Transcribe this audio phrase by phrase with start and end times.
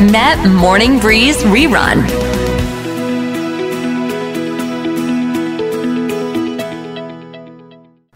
[0.00, 1.98] Met Morning Breeze Rerun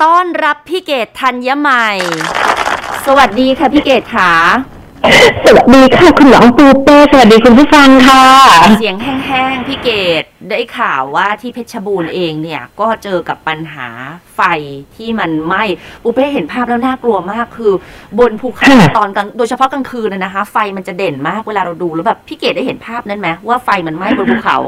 [0.03, 1.89] ต้อนรับพี่เกดธัญใหม่
[3.07, 4.30] สวัสดีค่ะพี่เกดขา
[5.46, 8.25] สวัสดีค่ะ คุณหลองปูเป้สวัสดีคุณผู้ฟังค่ะ
[8.79, 9.91] เสียงแห้งๆพี่เก
[10.23, 13.88] ดได้ข่าวว่าที่เพชรบูรณ์เองเนี่ย ก็เจอกับปัญหา
[14.37, 14.41] ไฟ
[14.96, 15.65] ที่มันไหม้
[16.05, 17.73] อุเป้เห็นภาพแล้วน่ากลัวมากคือ
[18.19, 24.59] บนภูเขาค่ะตอนกลางโดยเฉพาะกลางคืนนะนะคะ ไฟมันจะเด่นมากเวลาเราดูแล้วแบบพี่เกดได้เห็นภาพนั้นไหมว่าไฟมันไหม้บนภูเขา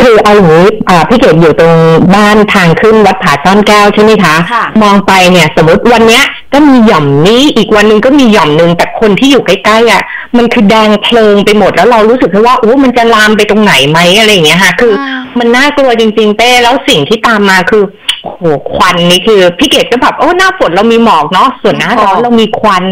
[0.00, 1.74] คือเอาอย่างนี้อ่าพี่เกดอยู่ตรง
[2.14, 10.02] บ้านทางขึ้นวัดผาซ่อนแก้วใช่ไหมคะค่ะมองไปเนี่ย สมมติวันเนี้ย ก็มีหย่อมนี้อีกวันหนึ่งก็มีหย่อมหนึ่งแต่คนที่อยู่ใกล้ๆอะ
[10.36, 17.84] มันคือแดงเพลิงไปหมดแล้วเรารู้สึกแค่ว่าโอ้มันจะลามไปตรงไหนไหมอะไรอย่างเงี้ยค่ะ คืออมมันน่ากลัวจริงๆเป้แล้วสิ่งที่ตามมาคือ
[18.22, 18.42] โอ้โห
[18.74, 22.84] ควันนี่คือพี่เกดก็แบบโอ้หน้าฝนเรามีหมอกเนาะส่วนหน้าร้อนเรามีควัน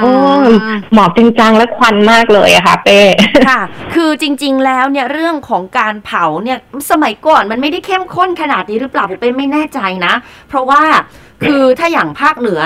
[0.00, 0.10] โอ้
[0.94, 3.00] หมอกจริงจังและควันมากเลยอะค่ะ เป้
[3.48, 3.60] ค่ะ
[3.94, 6.58] คือจริง ๆ แล้วเนี่ยเรื่องของการเผาเนี่ย
[6.90, 10.14] สมัยก่อนมันไม่ได้เข้มข้นขนาดนี้หรือเปล่าผมเป็นไม่แน่ใจนะ
[10.48, 10.82] เพราะว่า
[11.44, 12.62] คือถ้าอย่างภาคเหนือ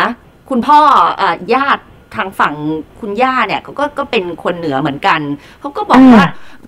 [0.50, 0.78] คุณพ่อ
[1.18, 1.82] เอ่อญาติ
[2.14, 2.54] ทางฝั่ง
[3.00, 5.20] คุณย่าเนี่ยเขาก็ก็เป็นคนเหนือเหมือนกัน
[5.60, 6.24] เขาก็บอกว่า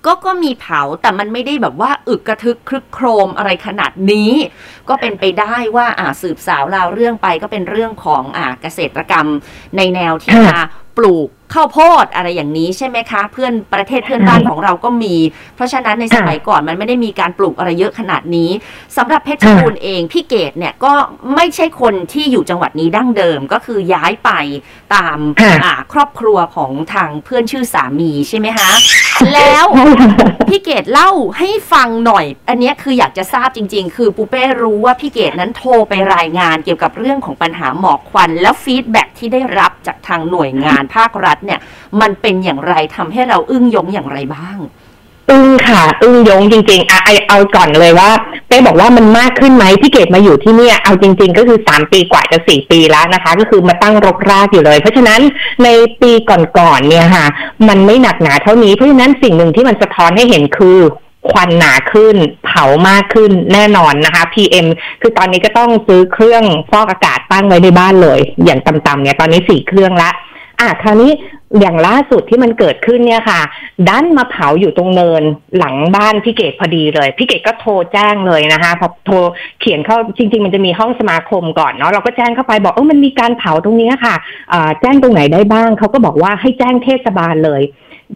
[0.07, 4.33] ก็ก็มีเผาแต่มันไม่ได้แบบว่าอึกกระทึกครึกโครมอะไรขนาดนี้
[4.89, 9.27] ก็เป็นไปได้ว่าอ่าสืบสาวราวเรื่องไปก็เป็นเรื่องของอ่าเกษตรกรรม
[9.77, 10.61] ในแนวที่ค่ะมา
[10.97, 15.15] ปลูกข้าวโพดอะไรอย่างนี้ใช่ไหมคะ เพื่อนประเทศเพื่อนบ้านของเราก็มี
[15.57, 18.51] เพราะฉะนั้นในสมัยก่อนมันไม่ได้มีการปลูกอะไรเยอะขนาดนี้
[18.97, 20.93] สำหรับเพชรบูรณ์เองพี่เกดเนี่ยก็
[21.35, 24.31] ไม่ใช่คนที่อยู่จังหวัดนี้ดั้งเดิมก็คือย้ายไป
[24.95, 28.71] ตามค่ะอ่าครอบครัวของทางเพื่อนชื่อสามีใช่ไหมคะ
[29.35, 29.67] แล้ว
[30.49, 41.61] พี่เกดเล่าให้ฟังหน่อย อันเนี้ยคืออยากจะทราบจริง ๆ คือปูเป้รู้ว่าพี่เกดนั้นโทรไปรายงานเกี่ยวกับเรื่องของปัญหาหมอกควัน แล้ว feedback ที่ได้รับจากทางหน่วยงานภาครัฐเนี่ย
[42.01, 44.59] มันเป็นอย่างไรทำให้เราอึ้งงงอย่างไรบ้าง
[45.31, 48.11] อึ้งค่ะ อึ้งงงจริงๆอะไอเอาก่อนเลยว่า
[48.49, 55.21] เป้บอกว่ามันมากขึ้นไหมพี่เกดมาอยู่ที่เนี่ยเอาจริง ๆ ก็คือสามปีกว่าจะสี่ปีแล้วนะคะ ก็คือมาตั้งรกรากอยู่เลย เพราะฉะนั้น
[55.65, 55.69] ใน
[56.03, 57.27] ปีก่อนๆเนี่ยค่ะ
[57.69, 60.79] มันไม่หนักหนาเท่านี้เพราะฉะนั้นสิ่งหนึ่งที่มันสะท้อนให้เห็นคือ
[61.31, 64.67] ควันหนาขึ้น เผามากขึ้นแน่นอนนะคะ PM
[65.01, 70.11] คือตอนนี้ก็ต้องซื้อเครื่องฟอกอากาศตั้งไว้ในบ้านเลย อย่างต่ำๆเนี่ยตอนนี้สี่เครื่องละ
[70.61, 71.13] อะคราวนี้
[71.61, 73.41] อย่างล่าสุดที่มันเกิดขึ้นเนี่ยค่ะ
[73.89, 75.23] ดันมาเผาอยู่ตรงเนิน
[75.59, 79.17] หลังบ้านพี่เกดพอดีเลย พี่เกดก็โทรแจ้งเลยนะคะพอโทร
[79.61, 84.15] เขียนเข้าจริง ๆ มันจะมีห้องสมาคมก่อนเนาะเราก็แจ้งเข้าไปบอกเออมันมีการเผาตรงนี้ค่ะ
[84.81, 87.63] แจ้งตรงไหนได้บ้างเขาก็บอกว่าให้แจ้งเทศบาลเลย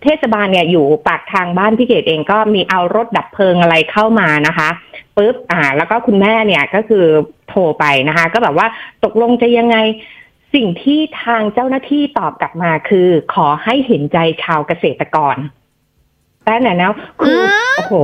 [0.02, 4.68] เทศบาลเนี่ยอยู่ปากทางบ้านพี่เกดเองก็มีเอารถดับเพลิงอะไรเข้ามานะคะ
[5.16, 7.04] ปุ๊บอ่า แล้วก็คุณแม่เนี่ยก็คือ
[7.48, 8.66] โทรไปนะคะ ก็แบบว่า
[9.04, 9.76] ตกลงจะยังไง
[10.54, 15.36] สิ่งที่ทางเจ้าหน้าที่ตอบกลับมาคือ ขอให้เห็นใจชาวเกษตรกร
[16.44, 17.94] แต่ไหนแล้วคืออมโอ้โห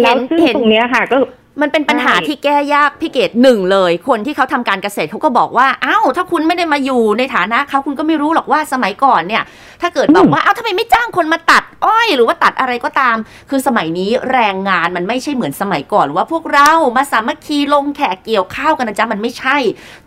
[0.00, 1.18] แล้วซึ่งเห็นตรงเนี้ยค่ะ ก็
[1.60, 9.42] มันเป็นปัญหาใช่ที่แก้ยากพี่เกดหนึ่งเลย คนที่เขาทำการเกษตรเขาก็บอกว่าอ้าวถ้าคุณไม่ได้มาอยู่ในฐานะเขาคุณก็ไม่รู้หรอกว่าสมัยก่อนเนี่ย
[9.82, 13.16] ถ้าเกิดบอกว่าอ้าวทำไมไม่จ้างคนมาตัดอ้อยหรือว่าตัดอะไรก็ตาม
[13.50, 19.56] คือสมัยนี้แรงงานมันไม่ใช่เหมือนสมัยก่อนว่าพวกเรามาสามัคคีลงแขกเกี่ยวข้าวกันนะจ๊ะมันไม่ใช่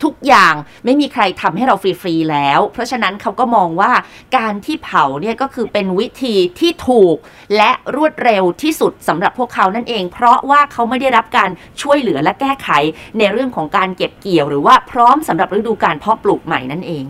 [0.03, 0.53] ทุกอย่าง
[0.85, 3.91] ไม่มีใครทำให้เราฟรีๆแล้ว เพราะฉะนั้นเขาก็มองว่า
[4.38, 7.16] การที่เผาเนี่ยก็คือเป็นวิธีที่ถูก
[7.55, 11.50] และรวดเร็วที่สุดสำหรับพวกเขานั่นเอง เพราะว่าเขาไม่ได้รับการ
[11.81, 12.69] ช่วยเหลือและแก้ไข
[13.18, 17.06] ในเรื่องของการเก็บเกี่ยว หรือว่าพร้อมสำหรับฤดูการเพาะปลูกใหม่นั่นเอง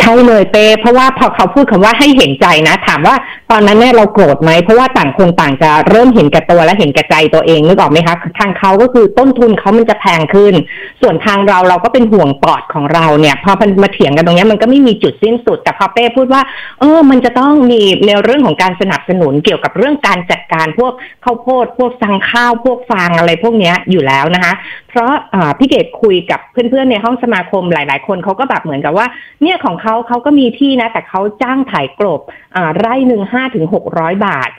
[0.00, 3.14] ใช่เลยเป้เพราะว่าพอเขาพูดคำว่าให้เห็นใจนะ ถามว่า
[3.50, 10.54] ตอนนั้นเนี่ยเราโกรธไหมเพราะว่าต่างคนต่างจะเริ่มเห็นแก่ตัวและเห็นแก่ใจตัวเองนึกออกไหมคะทางเขาก็คือต้นทุนเขามันจะแพงขึ้น
[11.00, 16.42] ส่วนทางเราเราก็เป็นห่วงปอดของเราเนี่ย พอมันมาเถียงกันตรงนี้มันก็ไม่มีจุดสิ้นสุด แต่พอเป้พูดว่า
[16.80, 20.92] เออ มันจะต้องมีในเรื่องของการสนับสนุนเกี่ยวกับเรื่องการจัดการพวก
[21.24, 24.52] ข้าวโพดพวกสังข้าวพวกฟางอะไรพวกนี้อยู่แล้วนะคะ
[24.90, 25.10] เพราะ
[25.58, 29.06] พี่เกดคุยกับเพื่อนๆในห้องสมาคมหลาย ๆ คนเขาก็แบบเหมือนกับว่า
[29.42, 32.20] เนี่ยของเขาเขาก็มีที่นะ แต่เขาจ้างถ่ายกลบ
[32.56, 34.50] อ่าไร่หนึ่งห้าถึงหกร้อยบาท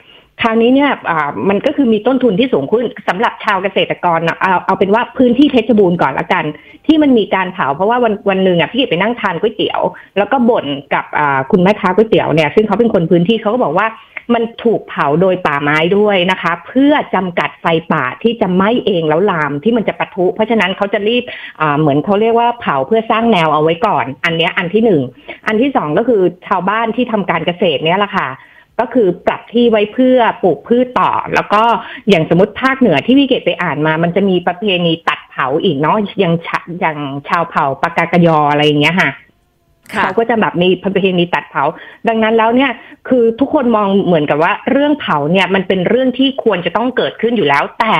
[0.42, 0.90] คราวนี้เนี่ย
[1.48, 6.44] มันก็คือมีต้นทุนที่สูงขึ้นสำหรับชาวเกษตรกรเอาเอาเป็นว่าพื้นที่เพชรบูรณ์ก่อนละกัน
[6.86, 9.80] ที่มันมีการเผาเพราะว่าวันวันหนึ่งอะพี่ไปนั่งทานก๋วยเตี๋ยว
[10.18, 11.04] แล้วก็บ่นกับ
[11.50, 13.88] คุณแม่ค้าก๋วยเตี๋ยวเนี่ยซึ่งเขาเป็นคนพื้นที่เขาก็บอกว่า
[14.34, 21.24] มันถูกเผาโดยป่าไม้ด้วยนะคะ เพื่อจำกัดไฟป่าที่จะไหม้เองแล้วลามที่มันจะปะทุ เพราะฉะนั้นเขาจะรีบ
[21.80, 25.02] เหมือนเขาเรียกว่าเผาเพื่อสร้างแนวเอาไว้ก่อน อันนี้อันที่หนึ่ง
[25.46, 28.28] อันที่สองก็คือชาวบ้านที่ทำการเกษตรเนี่ยแหละค่ะ
[28.80, 31.62] ก็คือปรับที่ไว้เพื่อปลูกพืชต่อ แล้วก็
[32.08, 36.98] อย่างสมมติภาคเหนือที่วิเกตไปอ่านมา มันจะมีประเพณีตัดเผาอีกเนาะอย่างชะอย่าง
[37.28, 39.10] ชาวเผ่าปากากยออะไรอย่างเงี้ยค่ะ
[39.92, 41.64] ค่ะเขาก็จะแบบมีประเพณีตัดเผา
[42.08, 42.70] ดังนั้นแล้วเนี่ย
[43.08, 47.94] คือทุกคนมองเหมือนกับว่าเรื่องเผาเนี่ยมันเป็นเรื่องที่ควรจะต้องเกิดขึ้นอยู่แล้วแต่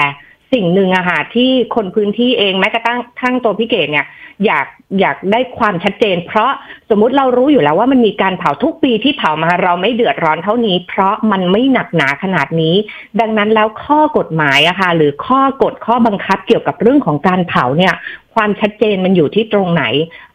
[0.53, 4.07] สิ่งหนึ่งอะค่ะที่คนพื้นที่เองแม้กระทั่งทั้งตัวพี่เกดเนี่ย
[4.47, 4.67] อยาก
[5.01, 6.51] อยากได้ความชัดเจน เพราะ
[6.91, 12.75] สมมุติเรารู้อยู่แล้วว่ามันมีการเผาทุกปีที่เผามาเราไม่เดือดร้อนเท่านี้ เพราะมันไม่หนักหนาขนาดนี้
[13.21, 17.95] ดังนั้นแล้วข้อกฎหมายอะค่ะหรือข้อกฎข้อบังคับเกี่ยวกับเรื่องของการเผาเนี่ย
[18.35, 19.85] ความชัดเจนมันอยู่ที่ตรงไหน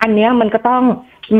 [0.01, 0.83] อันเนี้ยมันก็ต้อง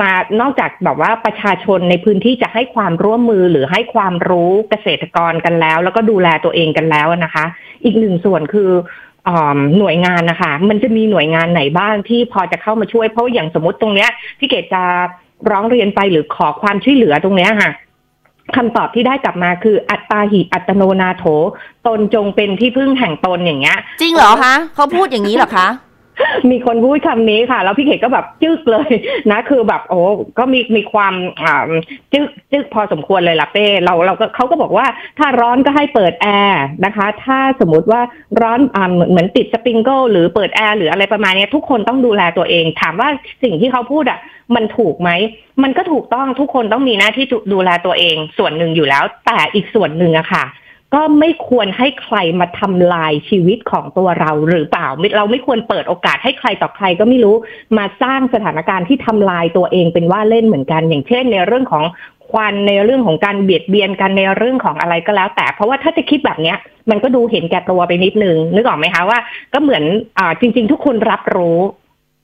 [0.01, 7.45] มานอกจากแบบว่าประชาชนในพื้นที่จะให้ความร่วมมือหรือให้ความรู้เกษตรกรกันแล้ว แล้วก็ดูแลตัวเองกันแล้วนะคะ
[7.83, 8.69] อีกหนึ่งส่วนคือ
[9.27, 9.29] อ
[9.77, 14.09] หน่วยงานนะคะ มันจะมีหน่วยงานไหนบ้างที่พอจะเข้ามาช่วยเพราะว่าอย่างสมมติตรงเนี้ย
[14.39, 14.83] พี่เกดจะ
[15.51, 17.71] ร้องเรียนไปหรือขอความช่วยเหลือตรงเนี้ยค่ะ
[18.55, 21.23] คำตอบที่ได้กลับมาคืออัตตาหิอัตโนนาโถ
[21.87, 25.67] ตนจงเป็นที่พึ่งแห่งตนอย่างเงี้ย จริงเหรอคะเขาพูดอย่างนี้เหรอคะ
[26.51, 28.89] มีคนพูดคำนี้ค่ะ แล้วพี่เขตก็แบบจึกเลย
[29.31, 29.99] นะ คือแบบโอ้
[30.39, 31.63] ก็มีมีความอ่า
[32.13, 34.85] จึกจึกพอสมควรเลยล่ะเป้เราเราก็เขาก็บอกว่า
[35.19, 38.01] ถ้าร้อนก็ให้เปิดแอร์นะคะ ถ้าสมมติว่า
[38.41, 43.09] ร้อนอ่าเหมือนเหมือนติดสปริงเกิลหรือเปิดแอร์หรืออะไรประมาณนี้ทุกคนต้องดูแลตัวเอง ถามว่า
[43.43, 44.19] สิ่งที่เขาพูดอะ
[44.55, 45.09] มันถูกไหม
[45.63, 50.45] มันก็ถูกต้องทุกคนต้องมีหน้าที่ดูแลตัวเองส่วนหนึ่งอยู่แล้ว แต่อีกส่วนหนึ่งอะค่ะ
[50.93, 57.35] ก็ไม่ควรให้ใครมาทำลายชีวิตของตัวเราหรือเปล่าม่เราไม่ควรเปิดโอกาสให้ใครต่อใครก็ไม่รู้
[57.77, 61.83] มาสร้างสถานการณ์ที่ทำลายตัวเองเป็นว่าเล่นเหมือนกัน อย่างเช่น ในเรื่องของ
[62.29, 66.57] ควันในเรื่องของการเบียดเบียนกันในเรื่องของอะไรก็แล้ว แต่เพราะว่าถ้าจะคิดแบบเนี้ย
[66.89, 69.19] มันก็ดูเห็นแก่ตัวไปนิดนึงนึกออกไหมคะว่า
[69.53, 69.83] ก็เหมือน
[70.17, 71.59] อ่าจริง ๆ ทุกคนรับรู้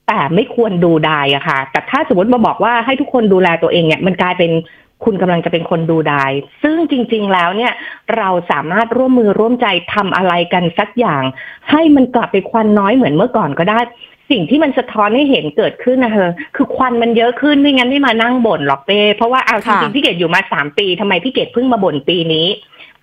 [0.08, 4.52] แต่ไม่ควรดูดายอะค่ะ แต่ถ้าสมมติมาบอกว่าให้ทุกคนดูแลตัวเองเนี่ย มันกลายเป็น
[5.04, 6.32] คุณกำลังจะเป็นคนดูดาย
[6.64, 7.74] ซึ่งจริง ๆ แล้วเนี่ย
[8.18, 11.24] เราสามารถร่วมมือร่วมใจทำอะไรกันสักอย่าง
[11.72, 13.80] ให้มันกลับไปควันน้อยเหมือนเมื่อก่อนก็ได้
[14.32, 22.48] สิ่งที่มันสะท้อนให้เห็นเกิดขึ้นนะเธอคือควันมันเยอะขึ้นไม่งั้นไม่มานั่งบ่นหรอกเป้เพราะว่าเอาจค่ะริงๆพี่เกดอยู่มาสามปีทำไมพี่เกดเพิ่งมาบ่นปีนี้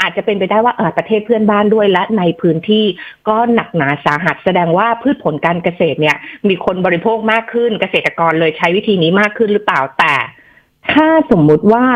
[0.00, 2.84] อาจจะเป็นไปได้ว่าเออประเทศเพื่อนบ้านด้วยและในพื้นที่
[3.28, 6.16] ก็หนักหนาสาหัสแสดงว่าพืชผลการเกษตรเนี่ย
[6.48, 10.14] มีคนบริโภคมากขึ้นเกษตรกรเลยใช้วิธีนี้มากขึ้นหรือเปล่าแต่
[10.92, 11.86] ถ้าสมมุติว่า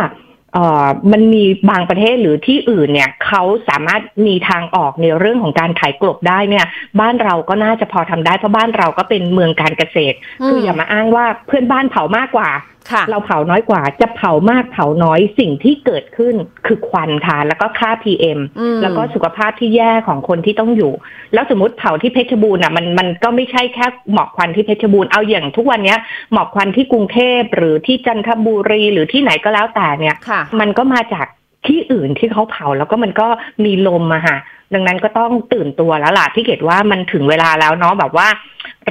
[0.54, 6.66] เอ่อมันมีบางประเทศหรือที่อื่นเนี่ยเขาสามารถมีทางออกในเรื่องของการไถกลบได้เนี่ย
[7.00, 10.16] บ้านเราก็น่าจะพอทำได้เพราะบ้านเราก็เป็นเมืองการเกษตร
[10.46, 12.79] คืออย่ามาอ้างว่าเพื่อนบ้านเผามากกว่าค่ะ
[13.10, 16.34] เราเผาน้อยกว่าจะเผามากเผาน้อยสิ่งที่เกิดขึ้น
[16.66, 20.92] คือควันค่ะ แล้วก็ค่า PM อืมแล้วก็สุขภาพที่แย่ของคนที่ต้องอยู่
[21.34, 25.98] แล้วสมมติเผาที่เพชรบูรณ์อะมันมันก็ไม่ใช่แค่หมอกควันที่เพชรบูรณ์เอาอย่างทุกวันเนี้ย
[26.32, 31.26] หมอกควันที่กรุงเทพหรือที่จันทบุรีหรือที่ไหนก็แล้วแต่เนี่ยค่ะมันก็มาจาก
[31.66, 33.28] ที่อื่นที่เขาเผาแล้วก็มันก็
[33.64, 34.36] มีลมอะค่ะ
[34.74, 38.28] ดังนั้นก็ต้องตื่นตัวแล้วล่ะพี่เกดว่ามันถึงเวลาแล้วเนาะแบบว่า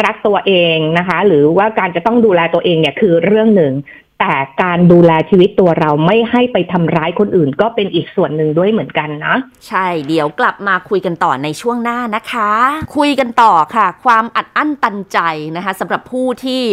[0.04, 3.74] รักตัวเองนะคะ หรือว่าการจะต้องดูแลตัวเองเนี่ยคือเรื่องหนึ่ง
[4.20, 9.36] แต่การดูแลชีวิตตัวเราไม่ให้ไปทำร้ายคนอื่น ก็เป็นอีกส่วนหนึ่งด้วยเหมือนกันนะ
[9.68, 12.52] ใช่เดี๋ยวกลับมาคุยกันต่อในช่วงหน้านะคะ
[12.98, 15.20] คุยกันต่อค่ะ ความอัดอั้นตันใจ
[15.56, 16.64] นะคะสำหรับผู้ที่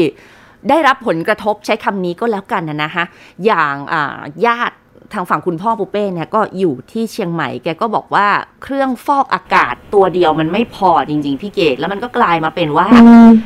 [0.68, 3.04] ได้รับผลกระทบใช้คำนี้ก็แล้วกันนะนะ
[3.46, 4.76] อย่างอ่าญาติ
[5.14, 8.26] ทางฝั่งคุณพ่อปูเป้เนี่ยก็อยู่ที่เชียงใหม่ แกก็บอกว่า
[8.62, 12.88] เครื่องฟอกอากาศตัวเดียวมันไม่พอจริง ๆ พี่เกดแล้วมันก็กลายมาเป็นว่า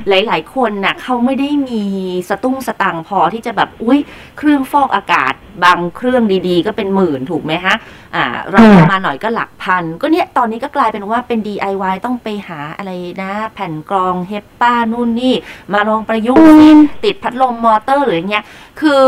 [0.09, 1.83] หลาย ๆ คนน่ะเขาไม่ได้มี
[2.29, 3.99] สตุ้งสตังพอที่จะแบบอุ้ย
[4.39, 5.33] เครื่องฟอกอากาศ
[5.65, 7.75] บางเครื่องดีๆ ก็เป็นหมื่นถูกไหมฮะ
[8.14, 12.90] อ่าเราลงมาหน่อยก็หลักพัน ก็เนี่ยตอนนี้ก็กลายเป็นว่าเป็น DIY ต้องไปหาอะไร
[13.23, 15.35] นะ แผ่นกรองเฮปป้านู่นนี่
[15.73, 16.71] มาลองประยุกต์สิ
[17.05, 18.45] ติดพัดลมมอเตอร์หรืออย่างเงี้ย
[18.81, 19.02] คือ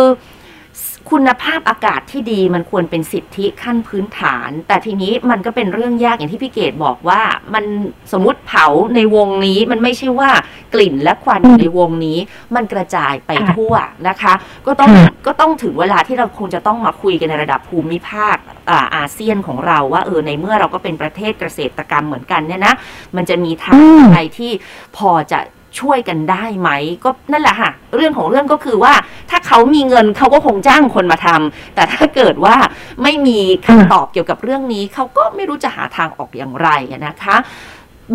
[1.13, 7.21] คุณภาพอากาศที่ดีมันควรเป็นสิทธิขั้นพื้นฐาน แต่ทีนี้มันก็เป็นเรื่องยากอย่างที่พี่เกดบอกว่า
[7.55, 7.65] มัน
[8.13, 10.31] สมมติเผาในวงนี้มันไม่ใช่ว่า
[10.75, 12.19] กลิ่นและควันอยู่ในวงนี้
[12.55, 13.75] มันกระจายไปค่ะทั่ว
[14.09, 14.33] นะคะ
[14.67, 18.37] ก็ต้องค่ะก็ต้องถึงเวลาที่เราคงจะต้องมาคุยกันในระดับภูมิภาค
[18.71, 22.75] อ่าอาเซียนของเราว่าเออในเมื่อเราก็เป็นประเทศเกษตรกรรมเหมือนกันเนี่ยนะ
[23.17, 24.53] มันจะมีทางอะไรที่
[24.97, 25.41] พอจะ
[25.81, 26.71] ช่วยกันได้ไหม
[27.05, 28.95] ก็นั่นแหละค่ะ เรื่องของเรื่องก็คือว่า
[29.31, 32.57] ถ้าเขามีเงินเขาก็คงจ้างคนมาทำแต่ถ้าเกิดว่า
[33.03, 36.69] ไม่มีคำตอบเกี่ยวกับเรื่องนี้เขาก็ไม่รู้จะหาทางออกอย่างไร
[37.07, 37.37] นะคะ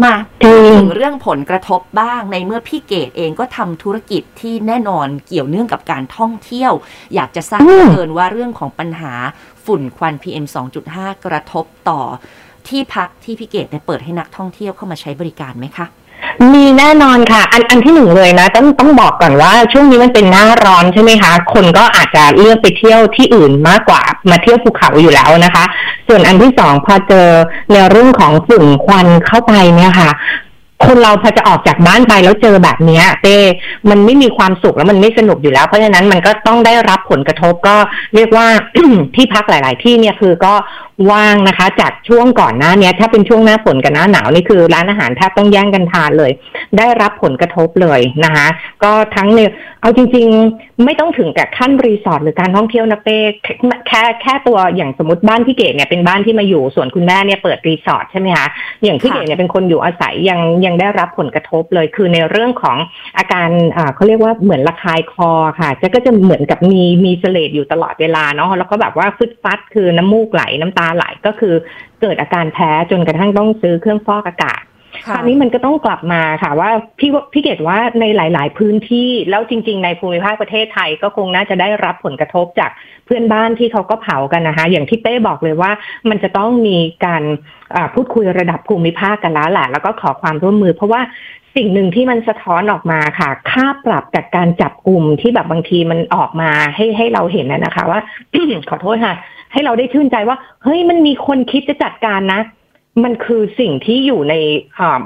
[0.03, 6.71] มาถึงเรื่องผลกระทบบ้างในเมื่อพี่เกดเองก็ทำธุรกิจที่แน่นอนเกี่ยวเนื่องกับการท่องเที่ยว
[7.15, 9.13] อยากจะทราบอืมเกินว่าเรื่องของปัญหา
[9.65, 10.45] ฝุ่นควัน PM
[10.85, 12.01] 2.5 กระทบต่อ
[12.67, 15.85] ที่พักที่พี่เกดเปิดให้นักท่องเที่ยวเข้ามาใช้บริการไหมคะ
[16.53, 25.63] มีแน่นอนค่ะ อันอันที่หนึ่งเลยนะ ต้องต้องบอกก่อนว่าช่วงนี้มันเป็นหน้าร้อนใช่ไหมคะ คนก็อาจจะเลือกไปเที่ยวที่อื่นมากกว่ามาเที่ยวภูเขาอยู่แล้วนะคะ
[26.07, 27.27] ส่วนอันที่สองพอเจอ
[27.71, 30.09] ในเรื่องของฝุ่นควันเข้าไปเนี่ยค่ะ
[30.85, 33.37] คนเราพอจะออกจากบ้านไปแล้วเจอแบบเนี้ยเต้
[33.89, 37.75] มันไม่มีความสุขแล้วมันไม่สนุกอยู่แล้ว เพราะฉะนั้นมันก็ต้องได้รับผลกระทบก็
[38.15, 38.47] เรียกว่า
[39.15, 40.53] ที่พักหลาย ๆ ที่เนี่ยคือก็
[41.11, 46.31] ว่างนะคะจากช่วงก่อนหน้าเนี้ยถ้าเป็นช่วงหน้าฝนกับหน้าหนาวนี่คือร้านอาหารแทบต้องแย่งกันทานเลย
[46.77, 48.47] ได้รับผลกระทบเลยนะคะ
[48.83, 53.17] ก็ทั้งเนี่ยเอาจริง ๆ ไม่ต้องถึงกับขั้นรีสอร์ทหรือการท่องเที่ยวนะเป้
[53.87, 58.47] แค่แค่แค่ตัวอย่างสมมติบ้านพี่เกดเนี่ยเป็นบ้านที่มาอยู่ส่วนคุณแม่เนี่ยเปิดรีสอร์ทใช่ไหมคะ
[58.83, 62.77] อย่างพี่เกดเนี่ยเป็นคนอยู่อาศัยยังยังได้รับผลกระทบเลยคือในเรื่องของ
[63.17, 71.53] อาการอ่าเขาเรียกว่าเหมือนระคายคอค่ะจะก็จะเหมือนกับมีมีเสลดอยู่ตลอดเวลาเนาะแล้วก็แบบว่าฟึดฟัดคือน้ำมูกไหลน้ำตาไหลก็คือ
[72.01, 74.61] เกิดอาการแพ้จนกระทั่งต้องซื้อเครื่องฟอกอากาศ
[75.07, 82.71] คราวนี้มันก็ต้องกลับมาค่ะว่าพี่พี่เกดว่าในหลาย ๆ พื้นที่แล้วจริง ๆ ในภูมิภาคประเทศไทยก็คงน่าจะได้รับผลกระทบจาก
[83.05, 85.71] เพื่อนบ้านที่เขาก็เผากันนะคะ อย่างที่เต้บอกเลยว่า
[86.09, 87.23] มันจะต้องมีการ
[87.93, 91.01] พูดคุยระดับภูมิภาคกันแล้วแหละแล้วก็ขอความร่วมมือ เพราะว่า
[91.55, 97.99] สิ่งหนึ่งที่มันสะท้อนออกมาค่ะ ค่าปรับจากการจับกลุ่มที่แบบบางทีมันออกมาให้ให้เราเห็นนะคะ ว่า
[98.69, 99.15] ขอโทษค่ะ
[99.53, 102.41] ให้เราได้ชื่นใจว่า เฮ้ยมันมีคนคิดจะจัดการนะ
[103.03, 104.35] มันคือสิ่งที่อยู่ใน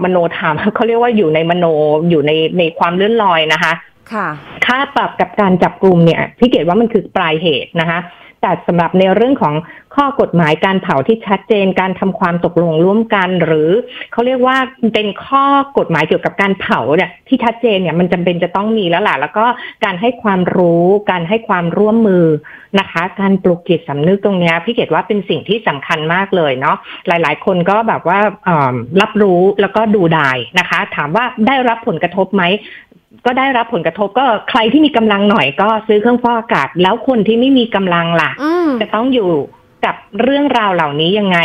[0.03, 1.65] มโนธรรมเขาเรียกว่าอยู่ในมโน
[2.10, 3.74] อยู่ในในความเลื่อนลอยนะคะ
[4.13, 4.27] ค่ะ
[4.65, 8.00] ค่าปรับกับการจับกลุ่มเนี่ยพี่เกดว่ามันคือปลายเหตุนะคะ
[8.41, 9.53] แต่สำหรับในเรื่องของ
[9.95, 13.69] ข้อกฎหมายการเผาที่ชัดเจนการทำความตกลงร่วมกัน หรือ
[14.12, 14.57] เขาเรียกว่า
[14.93, 15.45] เป็นข้อ
[15.77, 19.45] กฎหมายเกี่ยวกับการเผาเนี่ยที่ชัดเจนเนี่ยมันจำเป็นจะต้องมีแล้วล่ะแล้วก็
[19.86, 22.25] การให้ความรู้การให้ความร่วมมือ
[22.79, 28.19] นะคะ การปลุกจิตสำนึกตรงนี้พี่เกดว่าเป็นสิ่งที่สำคัญมากเลยเนาะหลาย ๆ คนก็แบบว่า
[29.01, 30.29] รับรู้แล้วก็ดูได้
[30.60, 32.43] นะคะ ถามว่าได้รับผลกระทบไหม
[33.25, 38.29] ก็ได้รับผลกระทบก็ใครที่มีกำลังหน่อยก็ซื้อเครื่องฟอกอากาศ แล้วคนที่ไม่มีกำลังล่ะ
[38.81, 39.31] จะต้องอยู่
[39.85, 41.38] กับเรื่องราวเหล่านี้ยังไง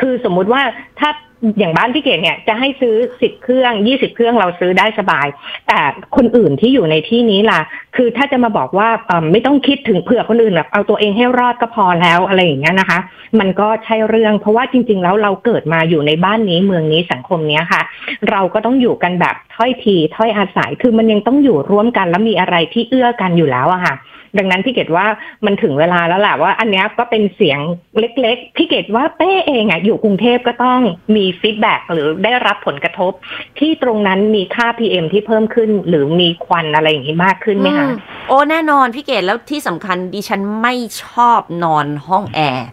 [0.00, 0.62] คือสมมุติว่า
[1.00, 1.10] ถ้า
[1.58, 5.26] อย่างบ้านพี่เกดเนี่ยจะให้ซื้อสิบเครื่องยี่สิบเครื่องเราซื้อได้สบาย
[5.68, 5.80] แต่
[6.16, 7.60] คนอื่นที่อยู่ในที่นี้ล่ะ
[7.96, 8.88] คือถ้าจะมาบอกว่า
[9.32, 12.98] ไม่ต้องคิดถึงเผื่อคนอื่นแบบเอาตัวเองให้รอดก็พอแล้วอะไรอย่างเงี้ยนะคะ
[13.38, 17.82] มันก็ใช่เรื่องเพราะว่าจริง ๆ แล้วเราเกิดมาอยู่ในบ้านนี้เมืองนี้สังคมนี้ค่ะ
[18.30, 23.94] เราก็ต้องอยู่กันแบบถ้อยทีถ้อยอาศัยคือมันยังต้องอยู่ร่วมกันแล้วมีอะไรที่เอื้อกันอยู่แล้วอะค่ะ
[24.38, 25.06] ดังนั้นพี่เกดว่า
[25.46, 27.60] มันถึงเวลาแล้วแหละว่า อันนี้ก็เป็นเสียง
[27.98, 30.80] เล็กๆพี่เกดว่าเป้เองอะอยู่กรุงเทพก็ต้อง
[31.16, 33.12] มี feedback หรือได้รับผลกระทบ
[33.58, 37.88] ที่ตรงนั้นมีค่า PM ที่เพิ่มขึ้น หรือมีควันอะไรอย่างนี้มากขึ้นไหมคะ
[38.28, 40.74] โอ้แน่นอนพี่เกดแล้วที่สำคัญดิฉันไม่
[41.04, 42.68] ชอบนอนห้องแอร์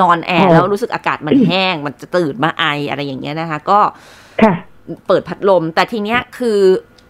[0.00, 3.80] นอนแอร์แล้วรู้สึกอากาศมันแห้ง มันจะตื่นมาไออะไรอย่างเงี้ยนะคะ ก็
[5.06, 6.58] เปิดพัดลม แต่ทีเนี้ยคือ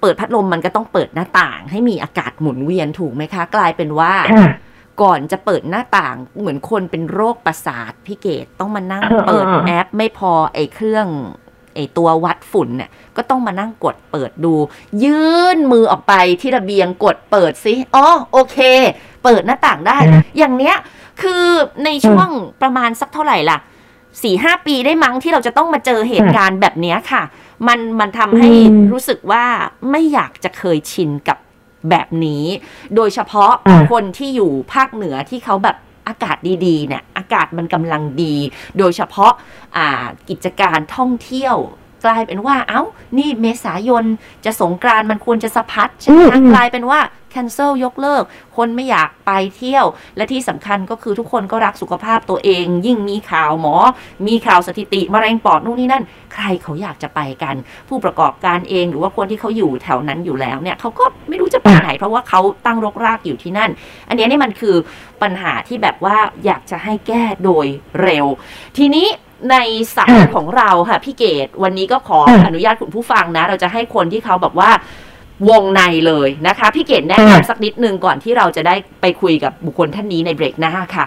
[0.00, 4.14] เปิดพัดลมมันก็ต้องเปิดหน้าต่าง ให้มีอากาศหมุนเวียนถูกไหมคะ กลายเป็นว่า
[5.02, 11.06] ก่อนจะเปิดหน้าต่างเหมือนคนเป็นโรคประสาทพี่เกดต้องมานั่งเปิดแอป ไม่พอไอ้เครื่อง
[11.74, 14.54] ไอ้ตัววัดฝุ่นเนี่ยก็ต้องมานั่งกดเปิดดู
[15.04, 18.58] ยื่นมือออกไปที่ระเบียงกดเปิดซิอ๋อโอเค
[19.24, 19.96] เปิดหน้าต่างได้
[20.38, 20.76] อย่างเนี้ย
[21.22, 21.44] คือ
[21.84, 22.28] ในช่วง
[22.62, 23.58] ประมาณสักเท่าไหร่ล่ะ
[24.22, 27.22] สี่ห้าปีได้มั้งที่เราจะต้องมาเจอเหตุการณ์แบบนี้ค่ะ
[27.68, 28.50] มันมันทำให้
[28.92, 29.44] รู้สึกว่า
[29.90, 31.38] ไม่อยากจะเคยชินกับ
[31.90, 32.44] แบบนี้
[32.96, 33.52] โดยเฉพาะ
[33.90, 35.76] คนที่อยู่ภาคเหนือที่เขาแบบ
[36.08, 36.36] อากาศ
[36.66, 38.34] ดีๆเนี่ยอากาศมันกำลังดี
[38.78, 39.32] โดยเฉพาะ
[40.28, 41.56] กิจการท่องเที่ยว
[42.04, 42.82] กลายเป็นว่า เอา้า
[43.18, 44.04] นี่เมษายน
[44.44, 47.00] จะสงกรานมันควรจะสะพัดใช่ไหมกลายเป็นว่า
[47.34, 48.22] cancel ยกเลิก
[48.56, 53.74] คนไม่อยากไปเที่ยว และที่สำคัญก็คือทุกคนก็รักสุขภาพตัวเอง ยิ่งมีข่าวหมอ
[54.26, 57.54] มีข่าวสถิติมะเร็งปอดนู่นนี่นั่น ใครเขาอยากจะไปกัน
[57.88, 63.70] ผู้ประกอบการเองหรือว่าคนที่เขาอยู่แถวนั้นอยู่แล้วเนี่ยเขาก็ไม่รู้จะไปไหน เพราะว่าเขาตั้งรกรากอยู่ที่นั่น
[64.08, 64.76] อันนี้นี่มันคือ
[65.22, 67.66] ปัญหาที่แบบว่าอยากจะให้แก้โดย
[68.02, 68.26] เร็ว
[68.78, 69.08] ทีนี้
[69.52, 69.56] ใน
[69.96, 74.70] สายของเราค่ะพี่เกดวันนี้ก็ขออนุญาตคุณผู้ฟังนะ เราจะให้คนที่เขาแบบว่า
[75.48, 81.06] วงในเลยนะคะ พี่เกดแนะนำสักนิดนึงก่อนที่เราจะได้ไปคุยกับบุคคลท่านนี้ในเบรกหน้าค่ะ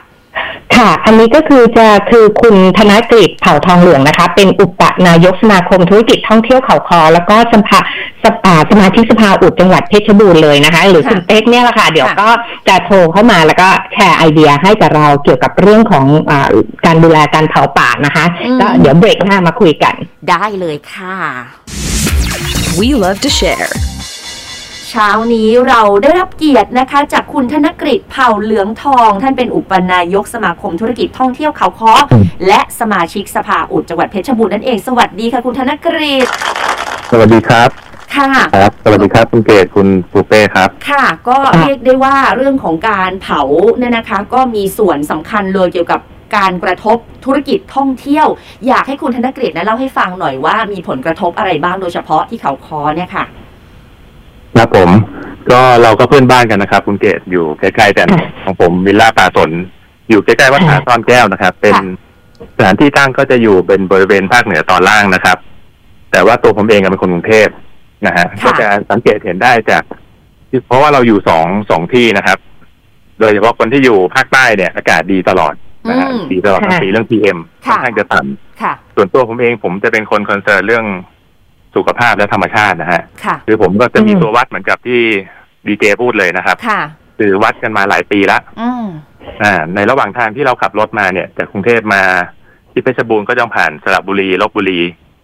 [0.76, 7.80] ค่ะ อันนี้ก็คือจะคือคุณธนกฤษเผ่าทองเหลืองนะคะ เป็นอุปนายกสมาคมธุรกิจท่องเที่ยวเขาคอ แล้วก็สภา
[8.72, 12.30] สมาชิกสภาอุดจังหวัดเพชรบูรณ์เลยนะคะ หรือคุณเป๊กเนี่ยแหละค่ะ เดี๋ยวก็
[12.68, 16.32] จะโทรเข้ามาแล้วก็แชร์ไอเดียให้กับเราเกี่ยวกับเรื่องของอ
[16.86, 18.26] การดูแลการเผาป่านะคะ
[18.60, 19.96] ก็เดี๋ยวเบรกหน้ามาคุยกัน
[20.30, 21.18] ได้เลยค่ะ
[22.80, 23.72] We love to share
[24.96, 31.94] เช้านี้เราได้รับเกียรตินะคะ จากคุณธนกฤษเผ่าเหลืองทอง ท่านเป็นอุปนายกสมาคมธุรกิจท่องเที่ยวเขาค้อ
[32.48, 36.28] และสมาชิกสภาอุดจังหวัดเพชรบูรณ์นั่นเอง สวัสดีค่ะ คุณธนกฤษ
[37.12, 37.70] สวัสดีครับ
[38.16, 43.42] ค่ะครับ สวัสดีครับ คุณเกศคุณปูเป้ครับ ค่ะ ก็เรียกได้ว่าเรื่องของการเผา
[43.78, 46.02] เนี่ยนะคะ ก็มีส่วนสำคัญเลยเกี่ยวกับ
[46.36, 48.28] การกระทบธุรกิจท่องเที่ยว
[48.68, 53.26] อยากให้คุณธนกฤษนะเล่าให้ฟังหน่อยว่ามีผลกระทบอะไรบ้างโดยเฉพาะที่เขาคอเนี่ยค่ะ
[54.58, 54.90] ครับผม
[55.52, 59.52] ก็เราก็เพื่อนบ้านกันนะครับ คุณเกศอยู่ใกล้ๆกันค่ะของผมวิลล่าป่าสน
[60.10, 61.84] อยู่ใกล้ๆวัดผาค่ะซ่อนแก้วนะครับ เป็นค่ะ
[62.58, 65.38] สถานที่ตั้งก็จะอยู่เป็นบริเวณภาคเหนือตอนล่างนะครับ
[66.12, 67.50] แต่ว่าตัวผมเองอะเป็นคนกรุงเทพ
[68.06, 69.84] นะฮะค่ะก็จะสังเกตเห็นได้จาก
[70.68, 72.38] เพราะว่าเราอยู่สองสองที่นะครับ
[73.20, 75.54] โดยเฉพาะคนที่อยู่ภาคใต้เนี่ย อากาศดีตลอด
[75.90, 80.86] นะฮะอืมดีตลอดทั้งค่ะปีเรื่อง PM ค่ค่ะอนข้างจะต่ำค่ะส่วนตัวผมเองผมจะเป็นคนคอนเซิร์นเรื่อง
[81.76, 85.02] สุขภาพและธรรมชาตินะฮะค่ะคือผมก็จะมีอืมตัววัดเหมือนกับที่
[85.68, 86.82] ดีเจพูดเลยนะครับค่ะ
[87.20, 88.86] คือวัดกันมาหลายปีละอืม
[89.44, 92.04] อ่า ในระหว่างทางที่เราขับรถมาเนี่ย จากกรุงเทพมา
[92.72, 94.82] ที่เพชรบูรณ์ก็ต้องผ่านสระบุรีลบบุรี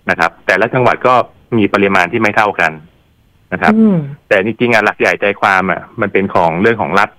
[0.10, 1.13] นะครับ แต่ละจังหวัดก็
[1.58, 2.72] มีปริมาณที่ไม่เท่ากัน
[3.53, 7.10] นะครับอืมแต่จริงๆอะหลักใหญ่ใจความอะ มันเป็นของเรื่องของรัฐ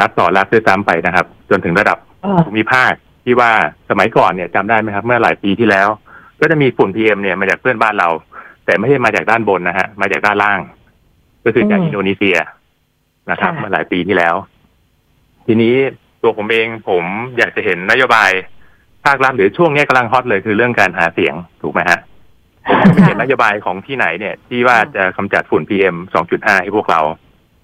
[0.00, 2.92] รัฐต่อรัฐด้วยซ้ำไปนะครับ จนถึงระดับอ๋อภูมิภาค
[3.24, 3.50] ที่ว่า
[3.90, 5.88] สมัยก่อนเนี่ยจำได้ไหมครับ เมื่อหลายปีที่แล้ว
[6.40, 8.08] ก็จะมีฝุ่นพีเอมเนี่ยมาจากเพื่อนบ้านเรา
[8.70, 10.60] แต่ไม่ใช่มาจากด้านบนนะฮะ มาจากด้านล่าง
[11.44, 12.36] ก็คือจากอืมอินโดนีเซีย
[13.30, 14.34] นะครับค่ะเมื่อหลายปีที่แล้ว
[15.46, 15.74] ทีนี้
[16.22, 17.04] ตัวผมเองผม
[17.38, 18.30] อยากจะเห็นนโยบาย
[19.04, 21.98] ภาครัฐหรือช่วงเนี้ยกำลังฮอตเลยคือเรื่องการหาเสียงถูกไหมฮะ
[22.92, 25.96] ไม่เห็นนโยบายของที่ไหนเนี่ย ที่ว่าจะกำจัดฝุ่น PM
[26.28, 27.00] 2.5ให้พวกเรา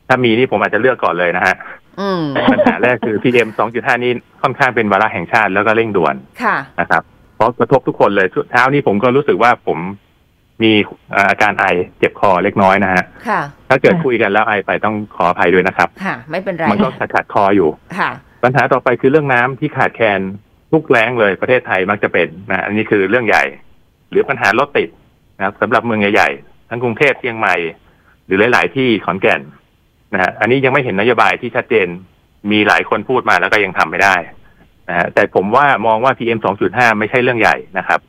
[0.08, 1.54] ถ้ามีนี่ผมอาจจะเลือกก่อนเลยนะฮะ
[2.00, 2.22] อืม
[2.52, 7.02] ปัญหาแรกคือ PM 2.5นี่ค่อนข้างเป็นวาระแห่งชาติแล้วก็เร่งด่วนค่ะนะครับ
[7.36, 9.78] เพราะกระทบทุกคนเลยเช้านี้ผมก็รู้สึกว่าผม
[10.62, 10.72] มี
[11.14, 11.64] อ่าอาการไอ
[11.98, 18.10] เจ็บคอเล็กน้อยนะฮะค่ะถ้าเกิดค่ะคุยกันแล้วไอไปต้องขออภัยด้วยนะครับ ค่ะ ไม่เป็นไร มันก็ขัดขัดๆคออยู่ ค่ะ
[18.44, 20.20] ปัญหาต่อไปคือเรื่องน้ำที่ขาดแคลน
[20.72, 23.44] ทุกแล้งเลยประเทศไทยมักจะเป็นนะ อันนี้คือเรื่องใหญ่
[24.10, 24.88] หรือปัญหารถติด
[25.36, 27.56] นะครับสำหรับเมืองใหญ่ๆ ทั้งกรุงเทพเชียงใหม่
[28.26, 29.40] หรือหลาย ๆ ที่ขอนแก่น
[30.14, 31.88] นะฮะ อันนี้ยังไม่เห็นนโยบายที่ชัดเจน
[32.50, 34.16] มีหลายคนพูดมาแล้วก็ยังทำไม่ได้
[34.88, 38.00] นะฮะแต่ผมว่ามองว่า PM 2.5 ไม่ใช่เรื่องใหญ่นะครับ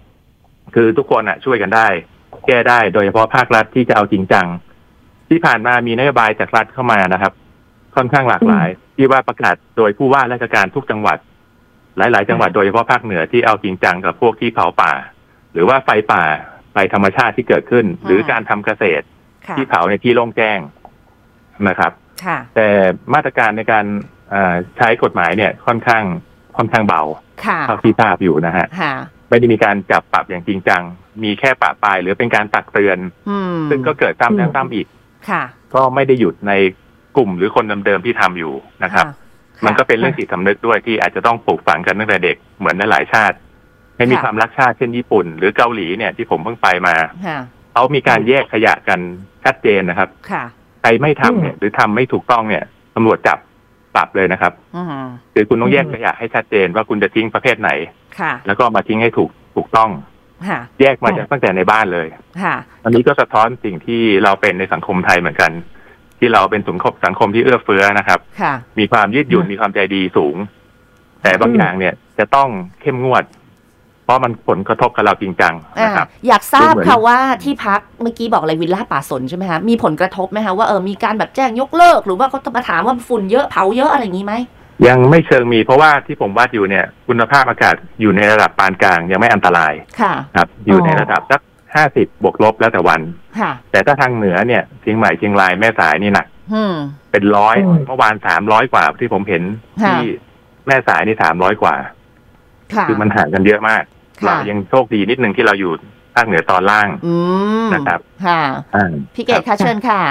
[0.76, 1.88] คือทุกคนอะ ช่วยกันได้
[2.48, 4.48] แก้ได้โดยเฉพาะภาครัฐที่จะเอาจริงจัง
[5.30, 7.34] ที่ผ่านมามีนโยบายจากรัฐเข้ามานะครับ
[7.96, 11.18] ค่อนข้างหลากหลาย ที่ว่าประกาศโดยผู้ว่าราชการทุกจังหวัด
[11.98, 14.92] หลาย ๆ จังหวัดโดยเฉพาะภาคเหนือที่เอาจริงจังกับพวกที่เผาป่า
[15.54, 16.24] หรือว่าไฟป่า
[16.74, 19.06] ไฟธรรมชาติที่เกิดขึ้น หรือการทำเกษตร
[19.48, 20.60] ค่ะที่เผาในที่โล่งแจ้ง
[21.68, 21.92] นะครับ
[22.26, 22.68] ค่ะแต่
[23.14, 23.86] มาตรการในการ
[24.30, 26.04] เอ่อใช้กฎหมายเนี่ยค่อนข้าง
[26.58, 27.02] ค่อนข้างเบา
[27.46, 28.96] ค่ะเท่าที่ทราบอยู่นะฮะค่ะ
[29.30, 30.82] ไม่ได้มีการจับปรับอย่างจริงจัง
[31.24, 32.98] มีแค่ปะปลายหรือเป็นการตักเตือน
[33.30, 34.88] อืมซึ่งก็เกิดซ้ำแล้วซ้ำอีก
[35.30, 36.54] ค่ะก็ไม่ได้หยุดใน
[37.18, 43.38] กลุ่มหรือคนเดิมๆที่ทำอยู่นะครับะมันก็เป็นเรื่องจิตสำนึกด้วยที่อาจจะต้องปลูกฝังกันตั้งแต่เด็กเหมือนในหลายชาติ
[43.98, 46.96] ให้มีค่ะความรักชาติเช่นญี่ปุ่น หรือเกาหลีเนี่ยที่ผมเพิ่งไปมา
[47.28, 47.40] ค่ะ
[47.74, 49.00] เขามีการแยกขยะกัน
[49.46, 50.44] ชัดเจนนะครับค่ะ
[50.82, 52.64] ใครไม่ทำเนี่ยหรือทำไม่ถูกต้องเนี่ย
[52.96, 53.38] ตำรวจจับ
[53.96, 57.72] ปรับเลยนะครับอืมคือคุณต้องแยกอืมขยะให้ชัดเจนว่าคุณจะทิ้งประเภทไหน
[58.20, 59.90] ค่ะแล้วก็มาทิ้งให้ถูกถูกต้อง
[60.50, 62.08] ค่ะแยกมาจากตั้งแต่ในบ้านเลย
[62.44, 65.52] ค่ะอันนี้ก็สะท้อนสิ่งที่เราเป็นในสังคมไทยเหมือนกัน
[66.20, 70.36] ที่เราเป็นสังคมสังคมที่เอื้อเฟื้อนะครับค่ะมีความยืดหยุ่นอืมมีความใจดีสูง
[71.24, 72.50] แต่บางอืมอย่างเนี่ยจะต้อง
[72.82, 73.24] เข้มงวด
[74.08, 84.34] เพราะมันผลกระทบกับเราจริงจังอ่านะครับอยากทราบเหมือนค่ะว่าที่พักเมื่อกี้บอกอะไรวิลล่าป่าสนใช่ไหมคะมีผลกระทบไหมคะว่าเออมีการแบบแจ้งยกเลิก หรือว่าเขาจะมาถามว่าฝุ่นเยอะเผาเยอะอะไรอย่างนี้ไหม
[84.88, 91.42] ยังไม่เชิงมีเพราะว่าที่ผมวาดอยู่เนี่ยคุณภาพอากาศอยู่ในระดับปานกลางยังไม่อันตรายค่ะครับอยู่ในระดับสัก
[91.76, 93.02] ห้าสิบบวกลบแล้วแต่วัน
[93.40, 96.76] ค่ะแต่ถ้าทางเหนือเนี่ยเชียงใหม่เชียงรายแม่สายนี่หนักอืม
[97.12, 99.44] เป็นร้อยอืมเมื่อวานสามร้อยกว่าที่ผมเห็น
[99.84, 100.02] ค่ะที่
[100.68, 101.76] แม่สายนี่สามร้อยกว่า
[102.74, 105.72] ค่ะคือมันห่างกันเยอะมากค่ะ เรายังโชคดีนิดนึงที่เราอยู่
[106.16, 107.14] ภาคเหนือตอนล่างอื
[107.66, 108.42] มนะครับค่ะ
[108.76, 110.02] อ่าพี่เกดค่ะเชิญค่ะ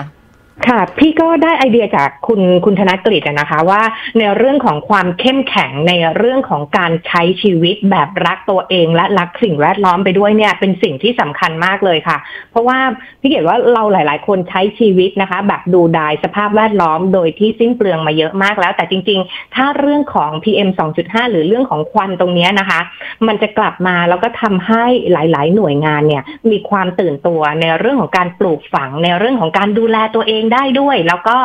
[0.64, 3.82] ค่ะ พี่ก็ได้ไอเดียจากคุณคุณธนกฤษนะคะว่า
[4.18, 12.18] ในเรื่องของความเข้มแข็งในเรื่องของการใช้ชีวิตแบบรักตัวเองและรักสิ่งแวดล้อมไปด้วยเนี่ยเป็นสิ่งที่สำคัญมากเลยค่ะ
[12.50, 12.78] เพราะว่า
[13.20, 22.80] พี่เกดว่าเราหลาย ๆ คนใช้ชีวิตนะคะ แบบดูดายสภาพแวดล้อมโดยที่สิ้นเปลืองมาเยอะมากแล้ว แต่จริง ๆ ถ้าเรื่องของ PM 2.5 หรือเรื่องของควันตรงนี้นะคะ
[23.26, 31.36] มันจะกลับมาแล้วก็ทำให้หลาย ๆ หน่วยงานเนี่ยมีความตื่นตัวในเรื่องของการปลูกฝังในเรื่องของการดูแลตัวเองได้ด้วย แล้วก็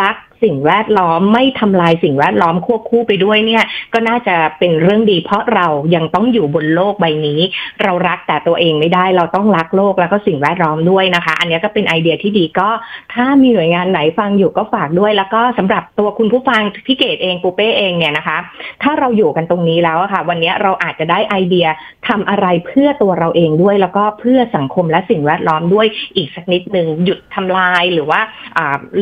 [0.00, 7.40] รัก สิ่งแวดล้อมไม่ทำลายสิ่งแวดล้อมควบคู่ไปด้วยเนี่ย ก็น่าจะเป็นเรื่องดี เพราะเรายังต้องอยู่บนโลกใบนี้
[7.82, 12.68] เรารักแต่ตัวเองไม่ได้เราต้องรักโลกแล้วก็สิ่งแวดล้อมด้วยนะคะ อันนี้ก็เป็นไอเดียที่ดีก็
[13.14, 18.38] ถ้ามีหน่วยงานไหนฟังอยู่ก็ฝากด้วย แล้วก็สำหรับตัวคุณผู้ฟังพี่เกดเองปูเป้เองเนี่ยนะคะ
[18.82, 21.66] ถ้าเราอยู่กันตรงนี้แล้วค่ะ วันนี้เราอาจจะได้ไอเดีย
[22.08, 28.20] ทำอะไรเพื่อตัวเราเองด้วย แล้วก็เพื่อสังคมและสิ่งแวดล้อมด้วยอีกสักนิดหนึ่งหยุดทำลายหรือว่า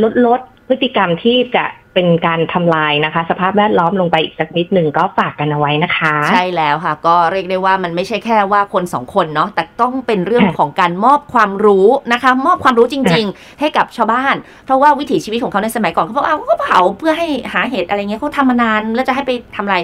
[0.03, 19.77] ลดลด พฤติกรรมที่จะเป็นการทำลายนะคะ สภาพแวดล้อมลงไปอีกสักนิดหนึ่งก็ฝากกันเอาไว้นะคะ ใช่แล้วค่ะ ก็เรียกได้ว่ามันไม่ใช่แค่ว่าคนสองคนเนาะแต่ต้องเป็นเรื่องของการมอบความรู้นะคะ มอบความรู้จริง ๆ ให้กับชาวบ้าน เพราะว่าวิถีชีวิตของเขาในสมัยก่อนเขาบอกเอาก็เผาเพื่อให้หาเห็ดอะไรเงี้ยเขาทำมานานแล้วจะให้ไปทำอะไร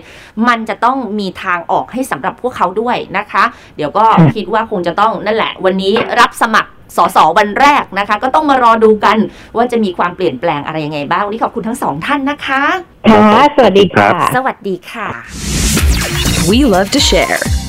[0.49, 3.45] มันจะต้องมีทางออกให้สำหรับพวกเขาด้วยนะคะ
[3.77, 9.19] เดี๋ยวก็ค่ะคิดว่าคงจะต้องนั่นแหละ วันนี้รับสมัคร สสวันแรกนะคะ ก็ต้องมารอดูกัน
[9.57, 12.63] ว่าจะมีความเปลี่ยนแปลงอะไรยังไงบ้างวันนี้ขอบคุณทั้งสองท่านนะคะ
[13.11, 15.09] ค่ะสวัสดีค่ะ สวัสดีค่ะ
[16.51, 17.66] We love to share.